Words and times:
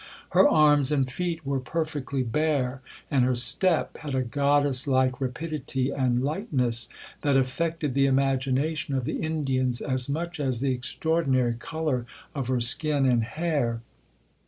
Her 0.31 0.49
arms 0.49 0.91
and 0.91 1.07
feet 1.07 1.45
were 1.45 1.59
perfectly 1.59 2.23
bare, 2.23 2.81
and 3.11 3.23
her 3.23 3.35
step 3.35 3.97
had 3.97 4.15
a 4.15 4.23
goddess 4.23 4.87
like 4.87 5.21
rapidity 5.21 5.91
and 5.91 6.23
lightness, 6.23 6.89
that 7.21 7.37
affected 7.37 7.93
the 7.93 8.07
imagination 8.07 8.95
of 8.95 9.05
the 9.05 9.17
Indians 9.21 9.79
as 9.79 10.09
much 10.09 10.39
as 10.39 10.59
the 10.59 10.71
extraordinary 10.73 11.53
colour 11.53 12.07
of 12.33 12.47
her 12.47 12.59
skin 12.61 13.05
and 13.05 13.23
hair. 13.23 13.83